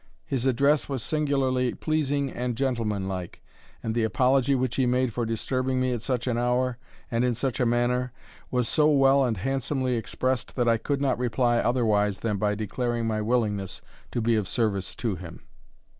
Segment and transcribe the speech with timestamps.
[0.25, 3.39] His address was singularly pleasing and gentlemanlike,
[3.83, 6.79] and the apology which he made for disturbing me at such an hour,
[7.11, 8.11] and in such a manner,
[8.49, 13.05] was so well and handsomely expressed, that I could not reply otherwise than by declaring
[13.05, 13.83] my willingness
[14.13, 15.41] to be of service to him.